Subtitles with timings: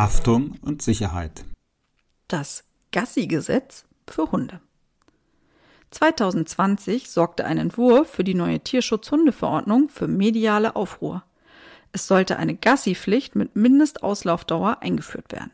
[0.00, 1.44] Haftung und Sicherheit.
[2.26, 4.62] Das Gassi-Gesetz für Hunde.
[5.90, 11.22] 2020 sorgte ein Entwurf für die neue Tierschutzhundeverordnung für mediale Aufruhr.
[11.92, 15.50] Es sollte eine Gassi-Pflicht mit Mindestauslaufdauer eingeführt werden.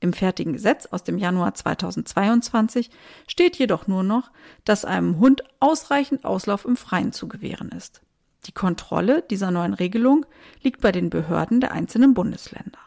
[0.00, 2.88] Im fertigen Gesetz aus dem Januar 2022
[3.26, 4.30] steht jedoch nur noch,
[4.64, 8.00] dass einem Hund ausreichend Auslauf im Freien zu gewähren ist.
[8.46, 10.24] Die Kontrolle dieser neuen Regelung
[10.62, 12.78] liegt bei den Behörden der einzelnen Bundesländer.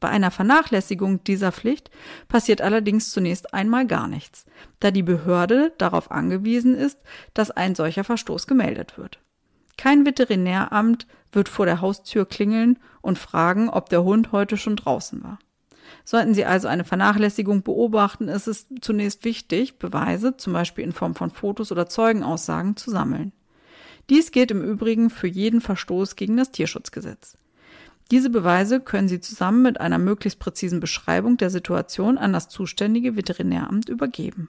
[0.00, 1.90] Bei einer Vernachlässigung dieser Pflicht
[2.26, 4.46] passiert allerdings zunächst einmal gar nichts,
[4.80, 6.98] da die Behörde darauf angewiesen ist,
[7.34, 9.20] dass ein solcher Verstoß gemeldet wird.
[9.76, 15.22] Kein Veterinäramt wird vor der Haustür klingeln und fragen, ob der Hund heute schon draußen
[15.22, 15.38] war.
[16.04, 21.14] Sollten Sie also eine Vernachlässigung beobachten, ist es zunächst wichtig, Beweise, zum Beispiel in Form
[21.14, 23.32] von Fotos oder Zeugenaussagen, zu sammeln.
[24.08, 27.36] Dies gilt im Übrigen für jeden Verstoß gegen das Tierschutzgesetz.
[28.10, 33.14] Diese Beweise können Sie zusammen mit einer möglichst präzisen Beschreibung der Situation an das zuständige
[33.14, 34.48] Veterinäramt übergeben.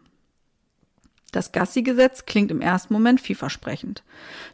[1.31, 4.03] Das Gassi-Gesetz klingt im ersten Moment vielversprechend.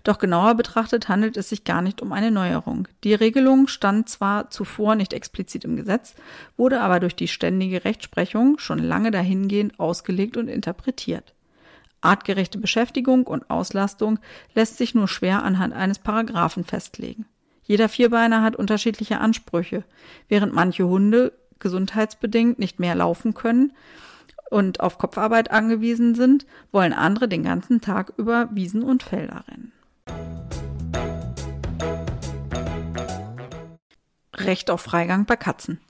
[0.04, 2.88] Doch genauer betrachtet handelt es sich gar nicht um eine Neuerung.
[3.04, 6.14] Die Regelung stand zwar zuvor nicht explizit im Gesetz,
[6.56, 11.34] wurde aber durch die ständige Rechtsprechung schon lange dahingehend ausgelegt und interpretiert.
[12.02, 14.20] Artgerechte Beschäftigung und Auslastung
[14.54, 17.26] lässt sich nur schwer anhand eines Paragraphen festlegen.
[17.68, 19.84] Jeder Vierbeiner hat unterschiedliche Ansprüche.
[20.30, 23.74] Während manche Hunde gesundheitsbedingt nicht mehr laufen können
[24.50, 29.74] und auf Kopfarbeit angewiesen sind, wollen andere den ganzen Tag über Wiesen und Felder rennen.
[34.34, 35.82] Recht auf Freigang bei Katzen.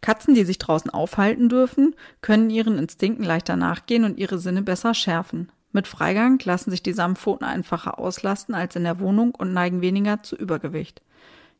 [0.00, 4.94] Katzen, die sich draußen aufhalten dürfen, können ihren Instinkten leichter nachgehen und ihre Sinne besser
[4.94, 5.52] schärfen.
[5.72, 10.22] Mit Freigang lassen sich die Samtpfoten einfacher auslasten als in der Wohnung und neigen weniger
[10.22, 11.02] zu Übergewicht.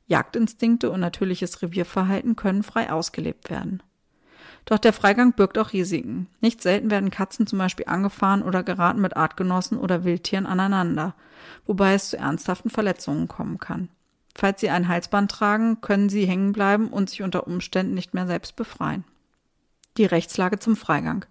[0.06, 3.82] Jagdinstinkte und natürliches Revierverhalten können frei ausgelebt werden.
[4.66, 6.28] Doch der Freigang birgt auch Risiken.
[6.40, 11.14] Nicht selten werden Katzen zum Beispiel angefahren oder geraten mit Artgenossen oder Wildtieren aneinander,
[11.66, 13.88] wobei es zu ernsthaften Verletzungen kommen kann.
[14.34, 18.26] Falls sie ein Halsband tragen, können sie hängen bleiben und sich unter Umständen nicht mehr
[18.26, 19.04] selbst befreien.
[19.96, 21.26] Die Rechtslage zum Freigang.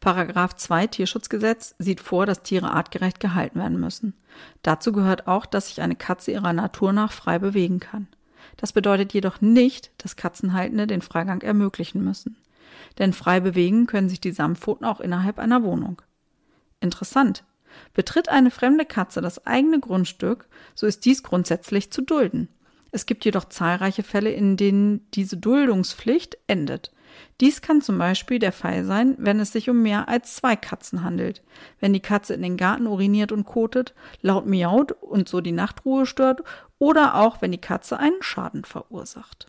[0.00, 4.14] Paragraph 2 Tierschutzgesetz sieht vor, dass Tiere artgerecht gehalten werden müssen.
[4.62, 8.08] Dazu gehört auch, dass sich eine Katze ihrer Natur nach frei bewegen kann.
[8.56, 12.36] Das bedeutet jedoch nicht, dass Katzenhaltende den Freigang ermöglichen müssen.
[12.98, 16.02] Denn frei bewegen können sich die Samtpfoten auch innerhalb einer Wohnung.
[16.80, 17.44] Interessant.
[17.92, 22.48] Betritt eine fremde Katze das eigene Grundstück, so ist dies grundsätzlich zu dulden.
[22.92, 26.92] Es gibt jedoch zahlreiche Fälle, in denen diese Duldungspflicht endet.
[27.40, 31.02] Dies kann zum Beispiel der Fall sein, wenn es sich um mehr als zwei Katzen
[31.02, 31.42] handelt.
[31.80, 36.06] Wenn die Katze in den Garten uriniert und kotet, laut miaut und so die Nachtruhe
[36.06, 36.42] stört
[36.78, 39.48] oder auch wenn die Katze einen Schaden verursacht.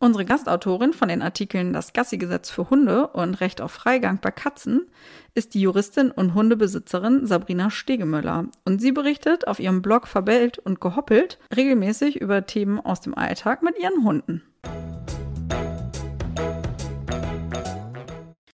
[0.00, 4.86] Unsere Gastautorin von den Artikeln Das Gassi-Gesetz für Hunde und Recht auf Freigang bei Katzen
[5.34, 10.80] ist die Juristin und Hundebesitzerin Sabrina Stegemüller und sie berichtet auf ihrem Blog Verbellt und
[10.80, 14.44] Gehoppelt regelmäßig über Themen aus dem Alltag mit ihren Hunden.